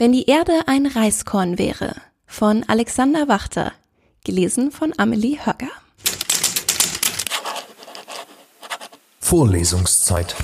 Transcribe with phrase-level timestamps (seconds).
[0.00, 3.72] Wenn die Erde ein Reiskorn wäre von Alexander Wachter,
[4.24, 5.66] gelesen von Amelie Höcker.
[9.18, 10.36] Vorlesungszeit.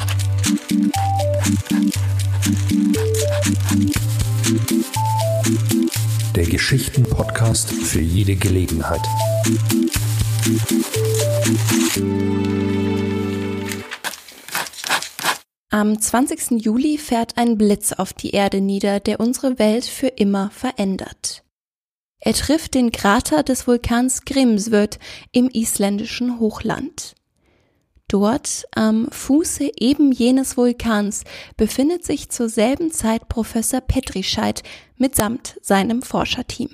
[6.35, 9.07] Der Geschichten-Podcast für jede Gelegenheit.
[15.75, 16.63] Am 20.
[16.65, 21.43] Juli fährt ein Blitz auf die Erde nieder, der unsere Welt für immer verändert.
[22.21, 25.01] Er trifft den Krater des Vulkans Grimsvötn
[25.33, 27.17] im isländischen Hochland.
[28.07, 31.25] Dort, am Fuße eben jenes Vulkans,
[31.57, 34.63] befindet sich zur selben Zeit Professor Petrischeit
[34.97, 36.71] mitsamt seinem Forscherteam.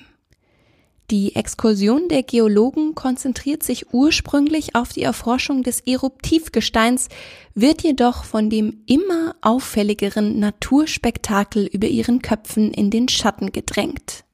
[1.11, 7.09] Die Exkursion der Geologen konzentriert sich ursprünglich auf die Erforschung des Eruptivgesteins,
[7.53, 14.25] wird jedoch von dem immer auffälligeren Naturspektakel über ihren Köpfen in den Schatten gedrängt.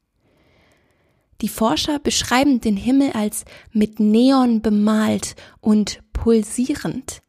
[1.40, 7.22] Die Forscher beschreiben den Himmel als mit Neon bemalt und pulsierend.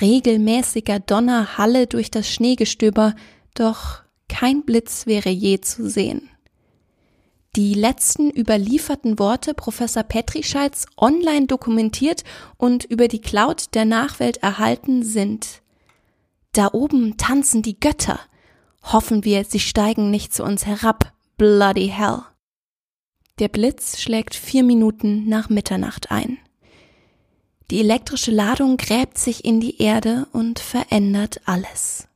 [0.00, 3.16] Regelmäßiger Donner halle durch das Schneegestöber,
[3.54, 6.29] doch kein Blitz wäre je zu sehen.
[7.56, 12.22] Die letzten überlieferten Worte Professor Petrischeits online dokumentiert
[12.56, 15.60] und über die Cloud der Nachwelt erhalten sind.
[16.52, 18.20] Da oben tanzen die Götter.
[18.84, 21.12] Hoffen wir, sie steigen nicht zu uns herab.
[21.36, 22.22] Bloody hell.
[23.40, 26.38] Der Blitz schlägt vier Minuten nach Mitternacht ein.
[27.70, 32.06] Die elektrische Ladung gräbt sich in die Erde und verändert alles.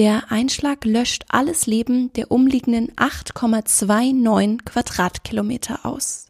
[0.00, 6.28] Der Einschlag löscht alles Leben der umliegenden 8,29 Quadratkilometer aus.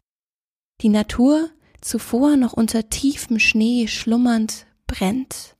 [0.81, 5.55] Die Natur, zuvor noch unter tiefem Schnee schlummernd, brennt.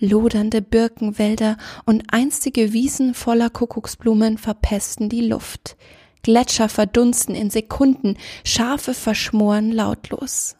[0.00, 5.76] Lodernde Birkenwälder und einstige Wiesen voller Kuckucksblumen verpesten die Luft.
[6.24, 10.56] Gletscher verdunsten in Sekunden, Schafe verschmoren lautlos.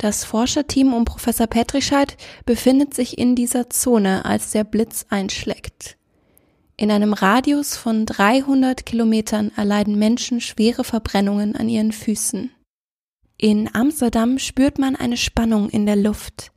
[0.00, 2.16] Das Forscherteam um Professor Petrischeid
[2.46, 5.98] befindet sich in dieser Zone, als der Blitz einschlägt.
[6.78, 12.50] In einem Radius von 300 Kilometern erleiden Menschen schwere Verbrennungen an ihren Füßen.
[13.36, 16.50] In Amsterdam spürt man eine Spannung in der Luft.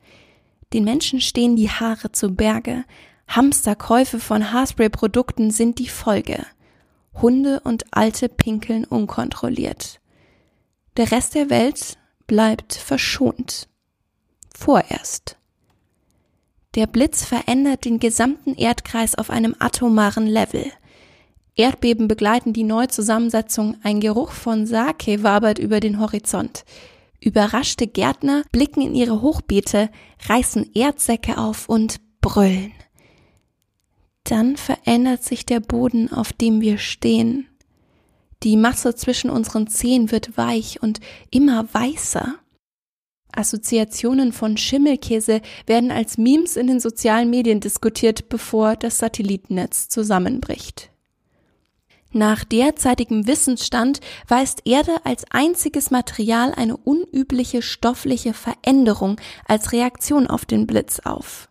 [0.72, 2.86] Den Menschen stehen die Haare zu Berge.
[3.28, 6.46] Hamsterkäufe von Haarspray-Produkten sind die Folge.
[7.22, 10.00] Hunde und Alte pinkeln unkontrolliert.
[10.96, 11.98] Der Rest der Welt
[12.28, 13.68] bleibt verschont.
[14.56, 15.38] Vorerst.
[16.76, 20.72] Der Blitz verändert den gesamten Erdkreis auf einem atomaren Level.
[21.56, 26.66] Erdbeben begleiten die Neuzusammensetzung, ein Geruch von Sake wabert über den Horizont.
[27.20, 29.90] Überraschte Gärtner blicken in ihre Hochbeete,
[30.28, 32.72] reißen Erdsäcke auf und brüllen.
[34.24, 37.48] Dann verändert sich der Boden, auf dem wir stehen.
[38.44, 41.00] Die Masse zwischen unseren Zehen wird weich und
[41.32, 42.36] immer weißer.
[43.32, 50.92] Assoziationen von Schimmelkäse werden als Memes in den sozialen Medien diskutiert, bevor das Satellitennetz zusammenbricht.
[52.12, 60.46] Nach derzeitigem Wissensstand weist Erde als einziges Material eine unübliche stoffliche Veränderung als Reaktion auf
[60.46, 61.50] den Blitz auf.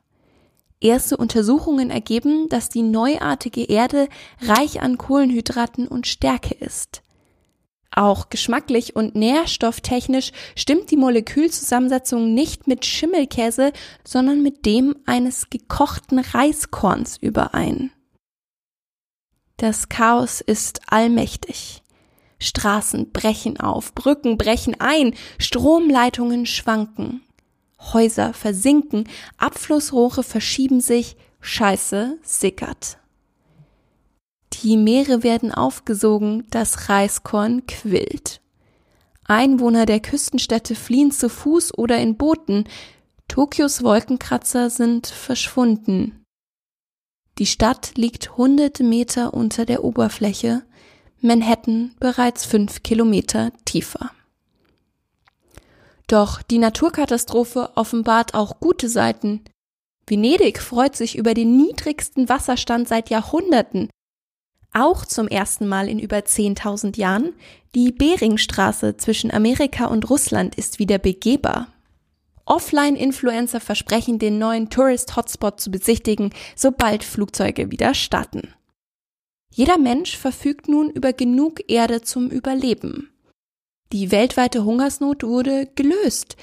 [0.82, 4.08] Erste Untersuchungen ergeben, dass die neuartige Erde
[4.40, 7.02] reich an Kohlenhydraten und Stärke ist.
[7.94, 13.72] Auch geschmacklich und nährstofftechnisch stimmt die Molekülzusammensetzung nicht mit Schimmelkäse,
[14.02, 17.92] sondern mit dem eines gekochten Reiskorns überein.
[19.58, 21.82] Das Chaos ist allmächtig.
[22.38, 27.22] Straßen brechen auf, Brücken brechen ein, Stromleitungen schwanken.
[27.92, 32.98] Häuser versinken, Abflussrohre verschieben sich, Scheiße sickert.
[34.52, 38.40] Die Meere werden aufgesogen, das Reiskorn quillt.
[39.24, 42.64] Einwohner der Küstenstädte fliehen zu Fuß oder in Booten.
[43.28, 46.24] Tokios Wolkenkratzer sind verschwunden.
[47.38, 50.62] Die Stadt liegt hunderte Meter unter der Oberfläche,
[51.20, 54.10] Manhattan bereits fünf Kilometer tiefer.
[56.12, 59.40] Doch die Naturkatastrophe offenbart auch gute Seiten.
[60.06, 63.88] Venedig freut sich über den niedrigsten Wasserstand seit Jahrhunderten.
[64.74, 67.32] Auch zum ersten Mal in über 10.000 Jahren.
[67.74, 71.68] Die Beringstraße zwischen Amerika und Russland ist wieder begehbar.
[72.44, 78.52] Offline-Influencer versprechen, den neuen Tourist-Hotspot zu besichtigen, sobald Flugzeuge wieder starten.
[79.54, 83.11] Jeder Mensch verfügt nun über genug Erde zum Überleben.
[83.92, 86.36] Die weltweite Hungersnot wurde gelöst.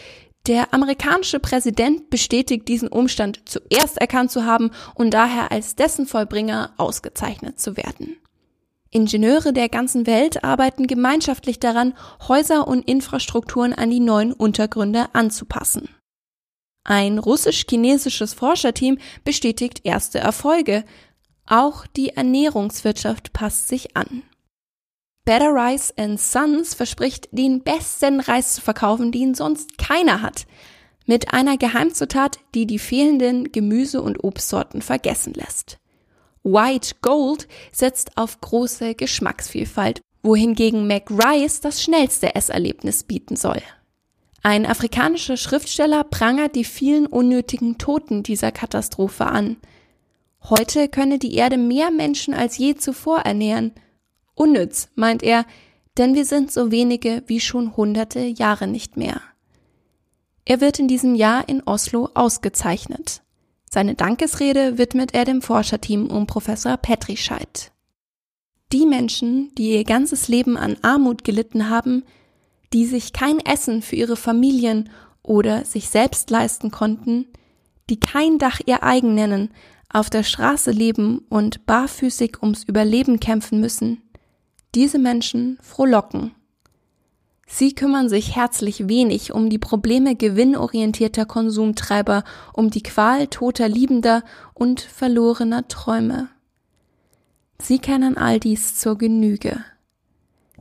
[0.46, 6.74] Der amerikanische Präsident bestätigt diesen Umstand zuerst erkannt zu haben und daher als dessen Vollbringer
[6.78, 8.18] ausgezeichnet zu werden.
[8.92, 11.96] Ingenieure der ganzen Welt arbeiten gemeinschaftlich daran,
[12.28, 15.90] Häuser und Infrastrukturen an die neuen Untergründe anzupassen.
[16.84, 20.86] Ein russisch-chinesisches Forscherteam bestätigt erste Erfolge.
[21.46, 24.24] Auch die Ernährungswirtschaft passt sich an.
[25.30, 30.48] Better Rice and Sons verspricht, den besten Reis zu verkaufen, den sonst keiner hat.
[31.06, 35.78] Mit einer Geheimzutat, die die fehlenden Gemüse- und Obstsorten vergessen lässt.
[36.42, 43.62] White Gold setzt auf große Geschmacksvielfalt, wohingegen McRice das schnellste Esserlebnis bieten soll.
[44.42, 49.58] Ein afrikanischer Schriftsteller prangert die vielen unnötigen Toten dieser Katastrophe an.
[50.50, 53.76] Heute könne die Erde mehr Menschen als je zuvor ernähren.
[54.40, 55.46] Unnütz, meint er,
[55.98, 59.20] denn wir sind so wenige wie schon hunderte Jahre nicht mehr.
[60.46, 63.22] Er wird in diesem Jahr in Oslo ausgezeichnet.
[63.70, 67.74] Seine Dankesrede widmet er dem Forscherteam um Professor Petrischeit.
[68.72, 72.06] Die Menschen, die ihr ganzes Leben an Armut gelitten haben,
[72.72, 74.90] die sich kein Essen für ihre Familien
[75.22, 77.28] oder sich selbst leisten konnten,
[77.90, 79.50] die kein Dach ihr eigen nennen,
[79.90, 84.02] auf der Straße leben und barfüßig ums Überleben kämpfen müssen,
[84.76, 86.36] diese Menschen frohlocken.
[87.48, 92.24] Sie kümmern sich herzlich wenig um die Probleme gewinnorientierter Konsumtreiber,
[92.54, 94.24] um die Qual toter Liebender
[94.54, 96.30] und verlorener Träume.
[97.60, 99.66] Sie kennen all dies zur Genüge.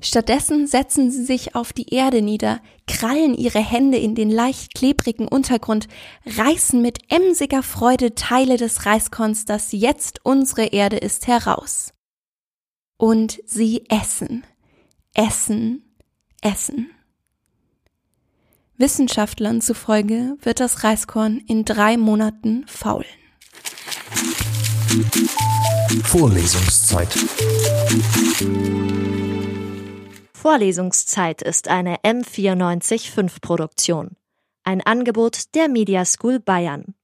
[0.01, 5.29] Stattdessen setzen sie sich auf die Erde nieder, krallen ihre Hände in den leicht klebrigen
[5.29, 5.89] Untergrund,
[6.25, 11.93] reißen mit emsiger Freude Teile des Reiskorns, das jetzt unsere Erde ist, heraus.
[13.01, 14.45] Und sie essen,
[15.15, 15.85] essen,
[16.43, 16.91] essen.
[18.77, 23.07] Wissenschaftlern zufolge wird das Reiskorn in drei Monaten faulen.
[26.03, 27.09] Vorlesungszeit.
[30.33, 34.17] Vorlesungszeit ist eine M945 Produktion.
[34.65, 36.97] Ein Angebot der Media School Bayern.